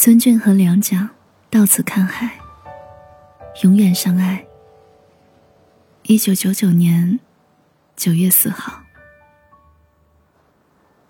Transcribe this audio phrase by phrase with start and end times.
[0.00, 1.10] 孙俊和梁蒋
[1.50, 2.38] 到此看海，
[3.64, 4.46] 永远相爱。
[6.04, 7.18] 一九九九年
[7.96, 8.80] 九月四号，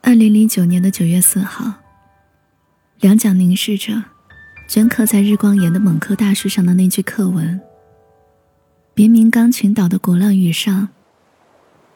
[0.00, 1.74] 二零零九年的九月四号，
[3.00, 4.02] 梁蒋凝视着
[4.66, 7.60] 镌刻在日光岩的蒙克大树上的那句课文。
[8.94, 10.88] 别名钢琴岛的鼓浪屿上，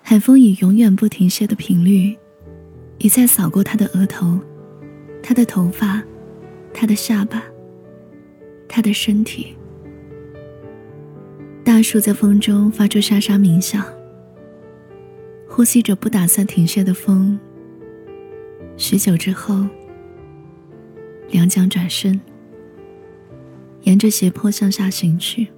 [0.02, 2.18] 海风以永远不停歇的频率，
[2.98, 4.38] 一再扫过他的额头，
[5.22, 6.02] 他的头发，
[6.72, 7.42] 他的下巴，
[8.68, 9.54] 他的身体。
[11.64, 13.84] 大树在风中发出沙沙鸣响，
[15.48, 17.38] 呼吸着不打算停歇的风。
[18.76, 19.64] 许久之后，
[21.30, 22.20] 梁江转身，
[23.82, 25.48] 沿着斜坡向下行去。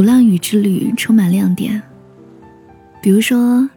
[0.00, 1.82] 鼓浪屿之旅充满亮点，
[3.02, 3.68] 比如说，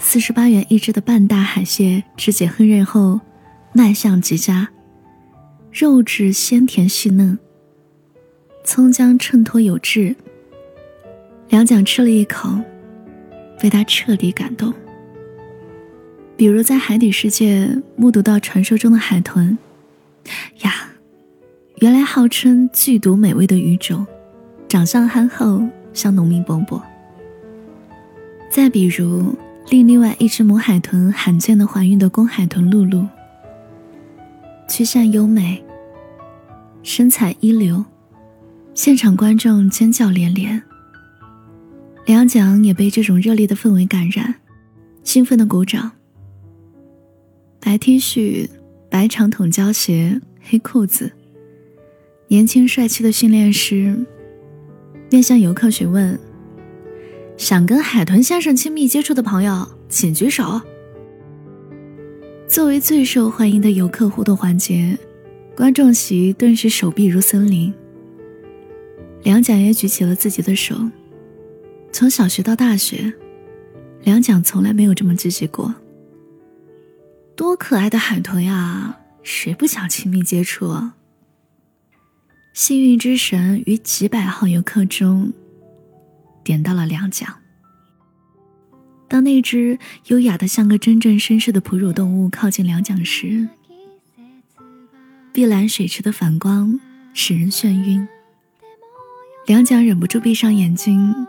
[0.00, 3.20] 四十八元一只的半大海蟹肢解烹饪后，
[3.72, 4.68] 卖相极佳，
[5.70, 7.38] 肉质鲜甜细嫩，
[8.64, 10.16] 葱姜衬托有致。
[11.50, 12.50] 梁蒋吃了一口，
[13.60, 14.74] 被他彻底感动。
[16.36, 19.56] 比如在海底世界目睹到传说中的海豚，
[20.62, 20.90] 呀，
[21.76, 24.04] 原来号称剧毒美味的鱼种。
[24.70, 25.60] 长相憨厚，
[25.92, 26.80] 像农民伯伯。
[28.48, 29.34] 再比如，
[29.68, 33.04] 令另外一只母海豚罕见的怀孕的公海豚露露，
[34.68, 35.60] 曲线优美，
[36.84, 37.84] 身材一流，
[38.72, 40.62] 现场观众尖叫连连。
[42.06, 44.36] 梁蒋也被这种热烈的氛围感染，
[45.02, 45.90] 兴奋的鼓掌。
[47.58, 48.48] 白 T 恤，
[48.88, 51.10] 白长筒胶鞋，黑裤子，
[52.28, 54.06] 年轻帅气的训练师。
[55.10, 56.18] 面向游客询问
[57.36, 60.60] ：“想跟海豚先生亲密接触的朋友，请举手。”
[62.46, 64.96] 作为最受欢迎的游客互动环节，
[65.56, 67.72] 观众席顿时手臂如森林。
[69.22, 70.76] 梁蒋也举起了自己的手。
[71.92, 73.12] 从小学到大学，
[74.04, 75.74] 梁蒋从来没有这么积极过。
[77.34, 80.72] 多可爱的海豚呀，谁不想亲密接触？
[82.52, 85.32] 幸运之神于几百号游客中
[86.44, 87.36] 点到了两奖。
[89.08, 93.48] 当那只优雅的像个真正绅士的哺乳动物靠近两奖时，
[95.32, 96.78] 碧蓝水池的反光
[97.14, 98.06] 使人眩晕。
[99.46, 101.26] 两奖忍不住闭上眼睛，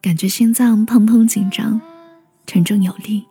[0.00, 1.80] 感觉心脏砰砰紧张，
[2.46, 3.24] 沉重有力。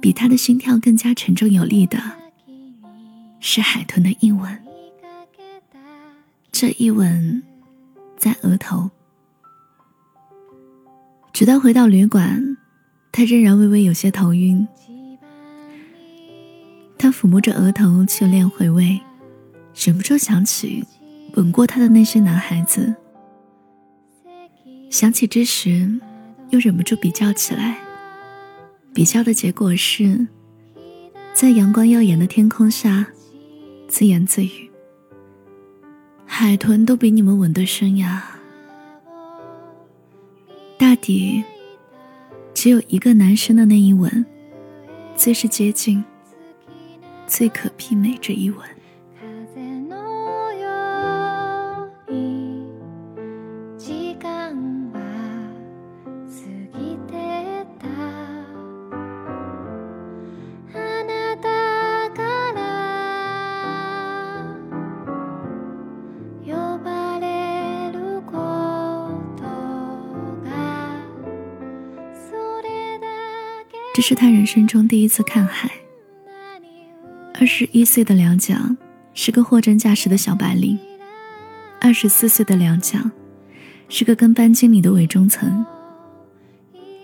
[0.00, 1.98] 比他的心跳更加沉重有力的
[3.38, 4.61] 是海豚的硬吻。
[6.62, 7.42] 这一吻，
[8.16, 8.88] 在额头，
[11.32, 12.56] 直到回到旅馆，
[13.10, 14.64] 他仍然微微有些头晕。
[16.96, 19.00] 他抚摸着额头，眷恋回味，
[19.74, 20.84] 忍不住想起
[21.34, 22.94] 吻过他的那些男孩子。
[24.88, 25.90] 想起之时，
[26.50, 27.76] 又忍不住比较起来。
[28.94, 30.28] 比较的结果是，
[31.34, 33.08] 在阳光耀眼的天空下，
[33.88, 34.70] 自言自语。
[36.34, 38.40] 海豚都比你们吻得深呀！
[40.78, 41.44] 大抵
[42.54, 44.24] 只有一个男生的那一吻，
[45.14, 46.02] 最是接近，
[47.26, 48.58] 最可媲美这一吻。
[74.02, 75.70] 是他人生中第一次看海。
[77.34, 78.76] 二十一岁的梁蒋
[79.14, 80.78] 是个货真价实的小白领，
[81.80, 83.10] 二十四岁的梁蒋
[83.88, 85.64] 是个跟班经理的伪中层，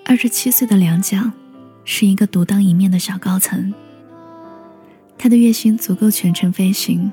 [0.04, 1.32] 二十七岁的梁蒋
[1.84, 3.72] 是一个独当一面的小高层。
[5.16, 7.12] 他的月薪足够全程飞行，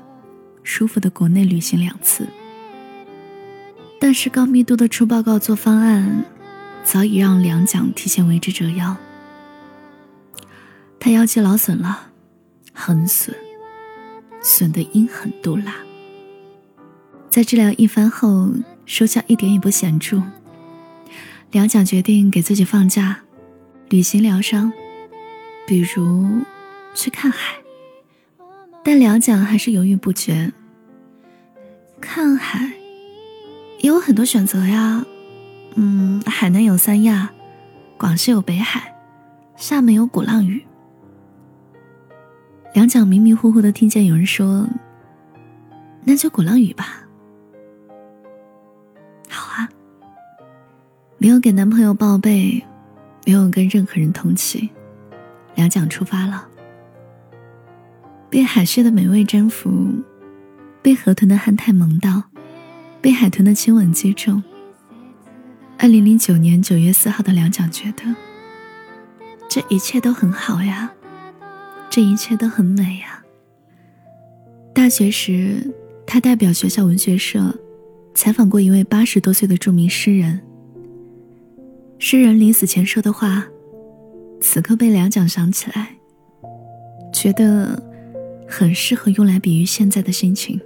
[0.62, 2.28] 舒服的国内旅行两次。
[3.98, 6.24] 但是高密度的出报告做方案，
[6.84, 8.96] 早已让梁蒋提前为之折腰。
[11.06, 12.08] 他腰肌劳损了，
[12.72, 13.32] 很损，
[14.42, 15.76] 损得阴狠毒辣。
[17.30, 18.50] 在治疗一番后，
[18.86, 20.20] 收效一点也不显著。
[21.52, 23.20] 梁蒋决定给自己放假，
[23.88, 24.72] 旅行疗伤，
[25.64, 26.40] 比如
[26.92, 27.54] 去看海，
[28.82, 30.52] 但两蒋还是犹豫不决。
[32.00, 32.72] 看海
[33.78, 35.06] 也有很多选择呀，
[35.76, 37.30] 嗯，海南有三亚，
[37.96, 38.92] 广西有北海，
[39.56, 40.66] 厦门有鼓浪屿。
[42.76, 44.68] 两蒋迷迷糊糊的听见有人说
[46.04, 47.08] ：“那就鼓浪屿吧。”
[49.30, 49.66] 好啊，
[51.16, 52.62] 没有给男朋友报备，
[53.24, 54.68] 没有跟任何人通气，
[55.54, 56.46] 两蒋出发了。
[58.28, 59.88] 被海蟹的美味征服，
[60.82, 62.24] 被河豚的憨态萌到，
[63.00, 64.44] 被海豚的亲吻击中。
[65.78, 68.14] 二零零九年九月四号的两蒋觉得，
[69.48, 70.92] 这一切都很好呀。
[71.96, 73.24] 这一切都很美呀。
[74.74, 75.74] 大学时，
[76.06, 77.58] 他代表学校文学社，
[78.14, 80.38] 采访过一位八十多岁的著名诗人。
[81.98, 83.46] 诗人临死前说的话，
[84.42, 85.96] 此刻被两蒋想起来，
[87.14, 87.82] 觉得
[88.46, 90.60] 很适合用来比喻现在的心情。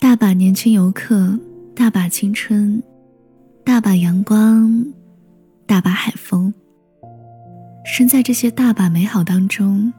[0.00, 1.38] 大把年轻游客，
[1.72, 2.82] 大把青春，
[3.62, 4.84] 大把阳光，
[5.66, 6.52] 大把海风。
[7.84, 9.92] 身在这些大把美好当中，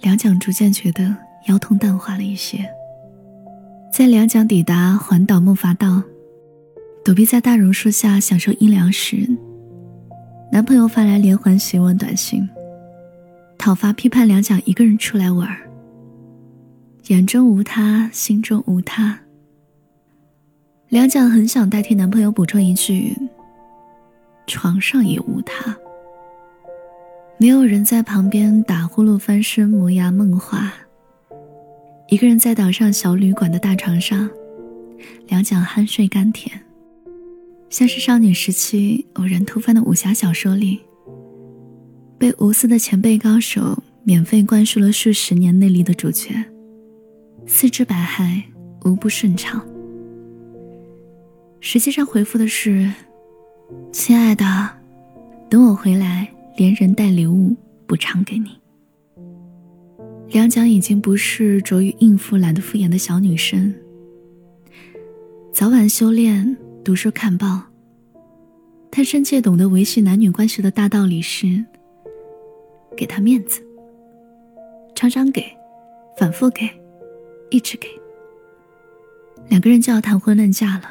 [0.00, 1.16] 两蒋逐渐觉得
[1.46, 2.68] 腰痛淡化了一些。
[3.92, 6.02] 在两蒋抵达环岛木筏道，
[7.04, 9.28] 躲避在大榕树下享受阴凉时，
[10.52, 12.46] 男朋友发来连环询问短信，
[13.56, 15.70] 讨伐批判两蒋一个人出来玩儿
[17.06, 19.18] 眼中无他，心中无他。
[20.88, 23.16] 两蒋很想代替男朋友补充一句：
[24.46, 25.74] 床上也无他。
[27.40, 30.74] 没有人在旁边打呼噜、翻身、磨牙、梦话。
[32.08, 34.28] 一个人在岛上小旅馆的大床上，
[35.28, 36.60] 两脚酣睡甘甜，
[37.70, 40.80] 像是少女时期偶然突翻的武侠小说里，
[42.18, 46.34] 被无私的前辈高手免费灌输了数十年内力的主角，
[47.46, 48.42] 四肢百骸，
[48.84, 49.64] 无不顺畅。
[51.60, 52.92] 实际上回复的是
[53.92, 54.44] ：“亲爱的，
[55.48, 56.26] 等我回来。”
[56.58, 57.54] 连人带礼物
[57.86, 58.50] 补偿给你。
[60.26, 63.72] 梁蒋已经不是着于应付、懒得敷衍的小女生，
[65.52, 67.62] 早晚修炼、读书看报。
[68.90, 71.64] 她深切懂得维系男女关系的大道理是：
[72.96, 73.62] 给他面子，
[74.96, 75.44] 常常给，
[76.18, 76.68] 反复给，
[77.50, 77.86] 一直给。
[79.46, 80.90] 两个人就要谈婚论嫁了，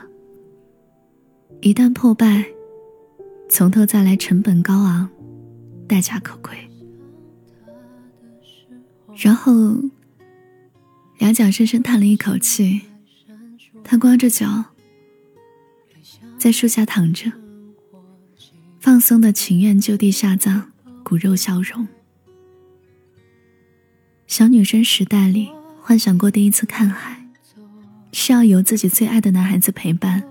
[1.59, 2.45] 一旦破败，
[3.49, 5.09] 从头再来，成本高昂。
[5.87, 6.69] 代价可贵。
[9.15, 9.51] 然后，
[11.17, 12.81] 两脚深深叹了一口气，
[13.83, 14.65] 他光着脚
[16.37, 17.31] 在树下躺着，
[18.79, 20.65] 放松的情愿就地下葬，
[21.03, 21.87] 骨肉消融。
[24.27, 25.49] 小女生时代里
[25.81, 27.25] 幻想过第一次看海，
[28.11, 30.23] 是要有自己最爱的男孩子陪伴，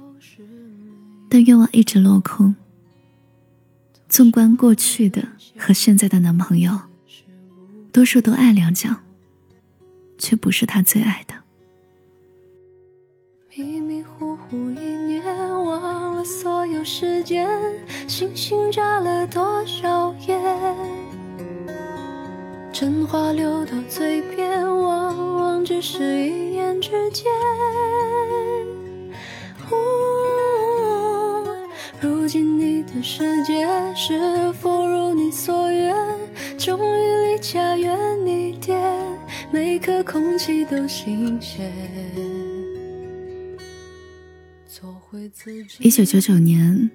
[1.29, 2.55] 但愿望一直落空。
[4.17, 5.23] 纵观过去的
[5.59, 6.73] 和现在的男朋友，
[7.93, 8.97] 多数都爱两蒋，
[10.17, 11.35] 却不是他最爱的。
[13.55, 15.23] 迷迷糊糊一年，
[15.67, 17.47] 忘了所有时间，
[18.09, 20.41] 星星眨了多少眼，
[22.73, 27.27] 真话流到嘴边，往往只是一念之间。
[32.27, 33.65] 如今你的世界
[33.95, 35.95] 是否如你所愿？
[36.59, 38.77] 终于离家远一点，
[39.53, 41.73] 每颗空气都新鲜。
[45.79, 46.91] 一九九九年，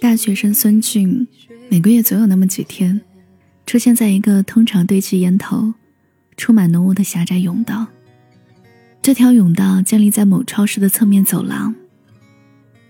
[0.00, 1.28] 大学生孙俊
[1.68, 3.02] 每个月总有那么几天，
[3.66, 5.74] 出现在一个通常堆积烟头、
[6.38, 7.88] 充满浓雾的狭窄甬道。
[9.02, 11.74] 这条甬道建立在某超市的侧面走廊。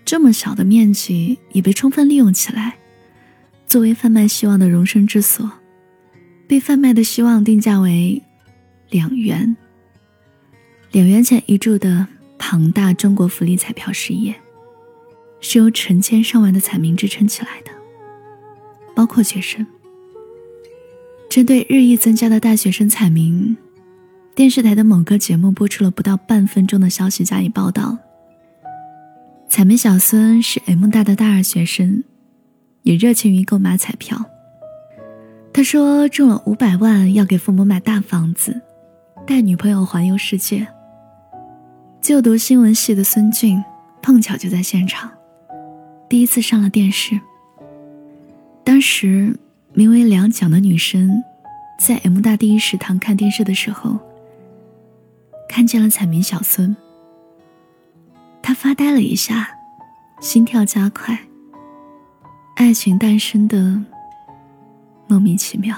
[0.05, 2.77] 这么小的面积也被充分利用起来，
[3.65, 5.51] 作为贩卖希望的容身之所，
[6.47, 8.21] 被贩卖的希望定价为
[8.91, 9.57] 两元。
[10.91, 12.07] 两元钱一注的
[12.37, 14.35] 庞大中国福利彩票事业，
[15.41, 17.71] 是由成千上万的彩民支撑起来的，
[18.93, 19.65] 包括学生。
[21.27, 23.57] 针对日益增加的大学生彩民，
[24.35, 27.97] 电视台的某个节目播出了不到半分钟的消息加以报道。
[29.47, 32.03] 彩民小孙是 M 大的大二学生，
[32.83, 34.25] 也热情于购买彩票。
[35.53, 38.61] 他说中了五百万，要给父母买大房子，
[39.25, 40.67] 带女朋友环游世界。
[42.01, 43.63] 就读新闻系的孙俊
[44.01, 45.09] 碰巧就在现场，
[46.09, 47.19] 第一次上了电视。
[48.65, 49.39] 当时
[49.73, 51.23] 名为梁蒋的女生
[51.79, 53.97] 在 M 大第一食堂看电视的时候，
[55.47, 56.75] 看见了彩民小孙。
[58.47, 59.49] 他发呆了一下，
[60.19, 61.17] 心跳加快。
[62.53, 63.81] 爱情诞生的
[65.07, 65.75] 莫名其妙。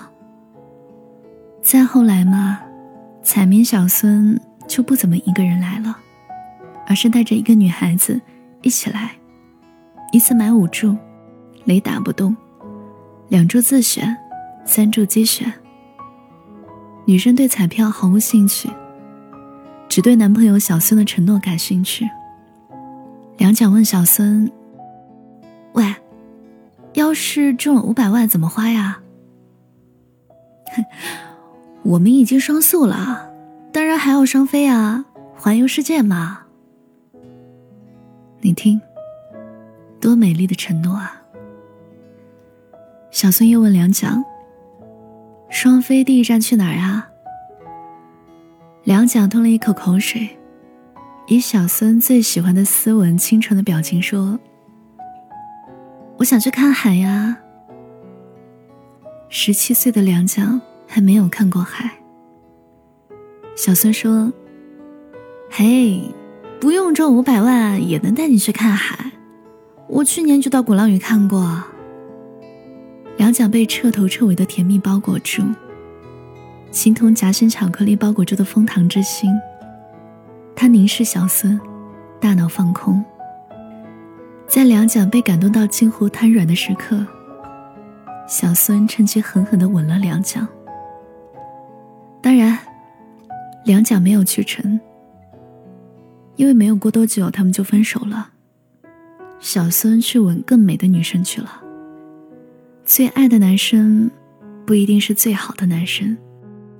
[1.61, 2.59] 再后来嘛，
[3.23, 5.97] 彩民小孙就不怎么一个人来了，
[6.85, 8.19] 而是带着一个女孩子
[8.61, 9.15] 一起来，
[10.11, 10.93] 一次买五注，
[11.63, 12.35] 雷打不动，
[13.29, 14.13] 两注自选，
[14.65, 15.53] 三注机选。
[17.05, 18.69] 女生对彩票毫无兴趣，
[19.87, 22.05] 只对男朋友小孙的承诺感兴趣。
[23.37, 24.51] 梁蒋问小孙
[25.73, 25.95] ：“喂，
[26.93, 28.99] 要是中了五百万怎么花呀
[30.75, 30.83] ？”“哼，
[31.83, 33.31] 我们已经双宿了，
[33.71, 36.41] 当然还要双飞啊，环游世界嘛。”
[38.41, 38.79] 你听，
[39.99, 41.21] 多美丽的承诺啊！
[43.11, 44.23] 小孙又问梁蒋。
[45.49, 47.09] 双飞第一站去哪儿啊？
[48.83, 50.36] 梁蒋吞了一口口水，
[51.29, 54.39] 以小孙最喜欢的斯文清纯的表情说
[56.17, 57.37] ：“我想去看海呀。”
[59.27, 61.91] 十七岁的梁蒋还没有看过海。
[63.57, 64.31] 小孙说
[65.51, 66.01] ：“嘿，
[66.61, 69.11] 不用中五百万也能带你去看海，
[69.89, 71.61] 我去年就到鼓浪屿看过。”
[73.17, 75.43] 两脚被彻头彻尾的甜蜜包裹住，
[76.71, 79.29] 形同夹心巧克力包裹住的蜂糖之心。
[80.59, 81.61] 他凝视小孙，
[82.19, 83.05] 大脑放空。
[84.47, 87.05] 在两脚被感动到近乎瘫软的时刻，
[88.27, 90.41] 小孙趁机狠狠的吻了两脚。
[92.23, 92.57] 当然，
[93.65, 94.79] 两脚没有去成，
[96.37, 98.31] 因为没有过多久他们就分手了。
[99.39, 101.61] 小孙去吻更美的女生去了。
[102.83, 104.09] 最爱的男生，
[104.65, 106.17] 不一定是最好的男生，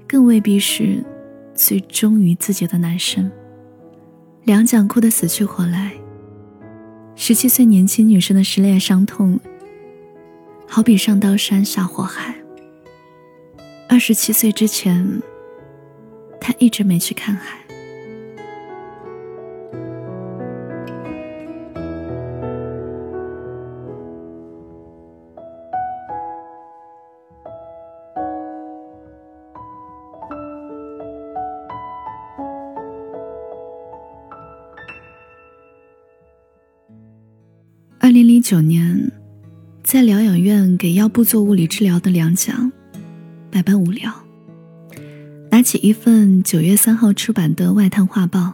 [0.07, 1.05] 更未必是
[1.53, 3.29] 最忠于自己的男生。
[4.47, 5.91] 两蒋哭得死去活来。
[7.17, 9.37] 十七岁年轻女生的失恋伤痛，
[10.65, 12.33] 好比上刀山下火海。
[13.89, 15.21] 二十七岁之前，
[16.39, 17.57] 他一直没去看海。
[38.47, 39.11] 九年，
[39.83, 42.71] 在疗养院给腰部做物理治疗的梁蒋，
[43.51, 44.09] 百般无聊，
[45.51, 48.53] 拿起一份九月三号出版的外滩画报，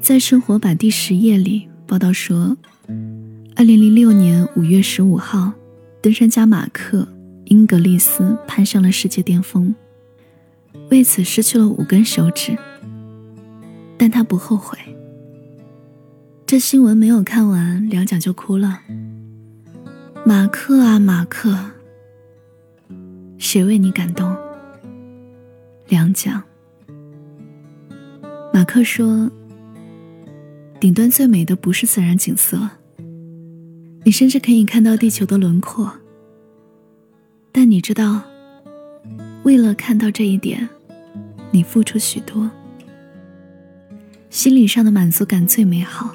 [0.00, 2.56] 在生活版第十页里报道说，
[3.56, 5.52] 二零零六年五月十五号，
[6.00, 7.02] 登山家马克·
[7.44, 9.74] 英格丽斯攀上了世界巅峰，
[10.90, 12.56] 为此失去了五根手指，
[13.98, 14.78] 但他不后悔。
[16.46, 18.80] 这新闻没有看完，梁蒋就哭了。
[20.24, 21.58] 马克啊，马克，
[23.36, 24.32] 谁为你感动？
[25.88, 26.40] 梁蒋。
[28.52, 29.28] 马克说
[30.78, 32.70] ：“顶端最美的不是自然景色，
[34.04, 35.92] 你甚至可以看到地球的轮廓。
[37.50, 38.22] 但你知道，
[39.42, 40.68] 为了看到这一点，
[41.50, 42.48] 你付出许多，
[44.30, 46.14] 心理上的满足感最美好。”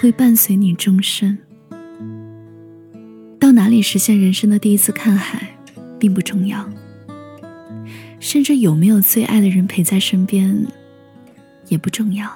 [0.00, 1.36] 会伴随你终身。
[3.38, 5.56] 到哪里实现人生的第一次看海，
[5.98, 6.68] 并不重要。
[8.20, 10.66] 甚至有没有最爱的人陪在身边，
[11.68, 12.28] 也不重要。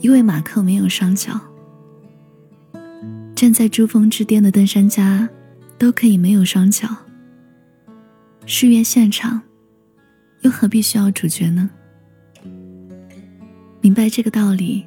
[0.00, 1.40] 因为马克没有双脚，
[3.34, 5.28] 站在珠峰之巅的登山家，
[5.76, 6.88] 都可以没有双脚。
[8.46, 9.42] 誓约现场，
[10.42, 11.68] 又何必需要主角呢？
[13.80, 14.86] 明白这个道理。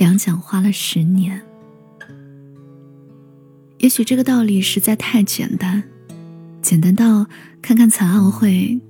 [0.00, 1.42] 两蒋花了十年，
[3.80, 5.84] 也许这个道理实在太简单，
[6.62, 7.26] 简单到
[7.60, 8.80] 看看残奥会，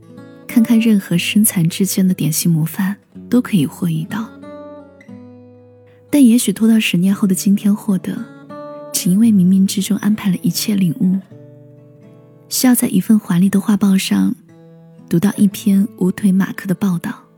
[0.46, 2.96] 看看任何身残志坚的典型模范
[3.28, 4.30] 都可以获益到。
[6.08, 8.16] 但也许拖到十年后的今天获得，
[8.92, 11.18] 只因为冥冥之中安排了一切领悟，
[12.48, 14.32] 需要在一份华丽的画报上
[15.08, 17.29] 读到一篇无腿马克的报道。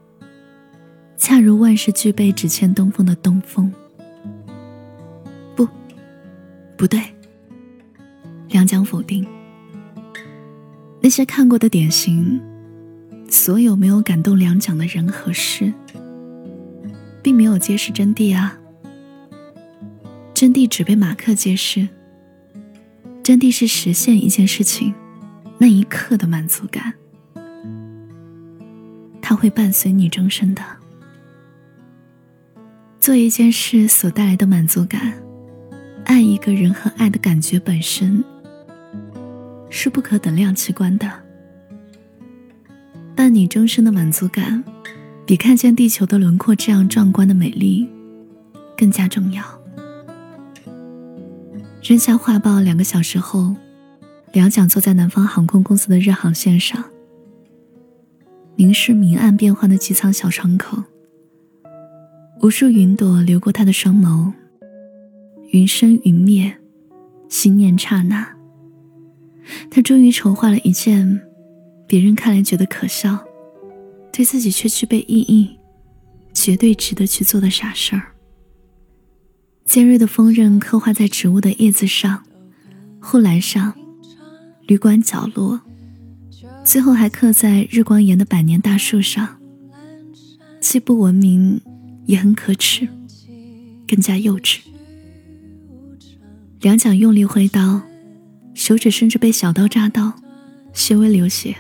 [1.22, 3.72] 恰如万事俱备，只欠东风的东风。
[5.54, 5.68] 不，
[6.76, 7.00] 不对。
[8.48, 9.24] 梁江否定。
[11.00, 12.40] 那些看过的典型，
[13.30, 15.72] 所有没有感动梁蒋的人和事，
[17.22, 18.58] 并没有揭示真谛啊。
[20.34, 21.88] 真谛只被马克揭示。
[23.22, 24.92] 真谛是实现一件事情，
[25.58, 26.92] 那一刻的满足感，
[29.20, 30.81] 它会伴随你终身的。
[33.02, 35.12] 做一件事所带来的满足感，
[36.04, 38.22] 爱一个人和爱的感觉本身，
[39.68, 41.10] 是不可等量齐观的。
[43.16, 44.62] 伴你终身的满足感，
[45.26, 47.90] 比看见地球的轮廓这样壮观的美丽，
[48.76, 49.42] 更加重要。
[51.82, 53.56] 扔下画报两个小时后。
[54.32, 56.82] 梁蒋坐在南方航空公司的日航线上，
[58.56, 60.84] 凝视明暗变幻的机舱小窗口。
[62.42, 64.32] 无数云朵流过他的双眸，
[65.52, 66.52] 云生云灭，
[67.28, 68.36] 心念刹那。
[69.70, 71.22] 他终于筹划了一件
[71.86, 73.16] 别人看来觉得可笑，
[74.12, 75.56] 对自己却具备意义、
[76.34, 78.12] 绝对值得去做的傻事儿。
[79.64, 82.24] 尖锐的锋刃刻画在植物的叶子上、
[83.00, 83.72] 护栏上。
[84.66, 85.60] 旅馆角落，
[86.64, 89.36] 最后还刻在日光岩的百年大树上，
[90.60, 91.60] 既不文明，
[92.06, 92.88] 也很可耻，
[93.86, 94.60] 更加幼稚。
[96.60, 97.82] 两蒋用力挥刀，
[98.54, 100.14] 手指甚至被小刀扎到，
[100.72, 101.56] 细微流血。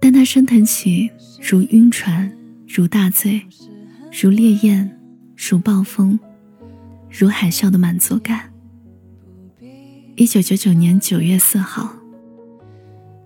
[0.00, 1.10] 但他升腾起
[1.40, 2.30] 如晕船，
[2.68, 3.42] 如大醉，
[4.12, 4.98] 如烈焰，
[5.36, 6.18] 如暴风，
[7.10, 8.52] 如海啸的满足感。
[10.16, 11.94] 一九九九年九月四号，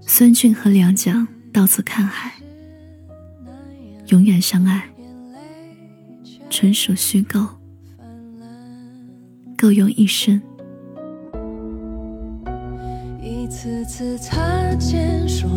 [0.00, 2.32] 孙俊和梁蒋到此看海，
[4.08, 4.89] 永远相爱，
[6.50, 7.40] 纯属虚构，
[9.56, 10.42] 够用一生。
[13.22, 15.48] 一次次擦肩，说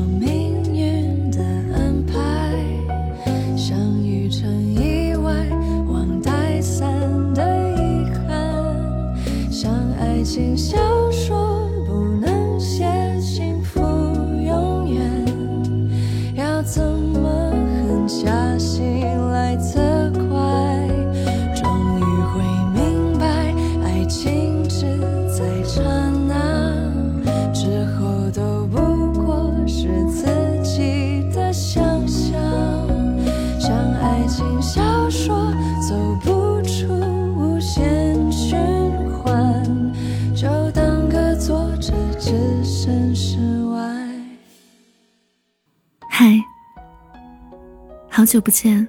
[48.24, 48.88] 好久不见，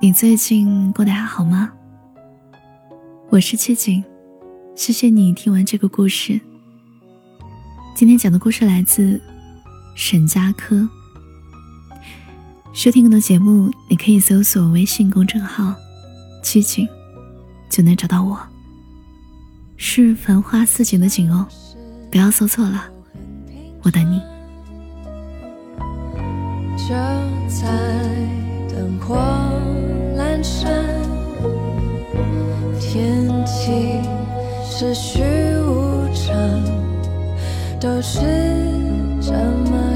[0.00, 1.70] 你最近过得还好吗？
[3.28, 4.02] 我是七景，
[4.74, 6.40] 谢谢你听完这个故事。
[7.94, 9.20] 今天讲的故事来自
[9.94, 10.88] 沈佳柯。
[12.72, 15.72] 收听更多节目，你可以搜索微信公众号
[16.42, 16.88] “七景”，
[17.70, 18.36] 就能找到我。
[19.76, 21.46] 是繁花似锦的锦哦，
[22.10, 22.86] 不要搜错了，
[23.84, 24.20] 我等你。
[26.88, 26.94] 就
[27.48, 27.68] 在
[28.68, 29.14] 灯火
[30.18, 30.84] 阑珊，
[32.80, 34.00] 天气
[34.64, 35.22] 是虚
[35.64, 36.34] 无常，
[37.78, 38.18] 都是
[39.20, 39.91] 这么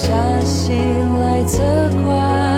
[0.00, 1.62] 下心来责
[2.02, 2.49] 怪。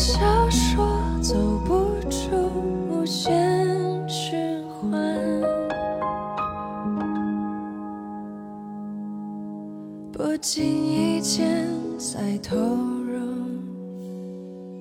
[0.00, 2.30] 小说走不出
[2.88, 3.28] 无限
[4.08, 4.98] 循环。
[10.10, 13.20] 不经意间再投入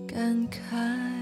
[0.08, 1.20] 感慨。